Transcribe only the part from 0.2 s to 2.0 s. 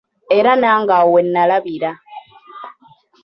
Era nange awo wennalabira.